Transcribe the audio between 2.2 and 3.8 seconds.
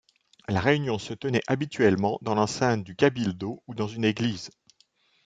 dans l’enceinte du cabildo ou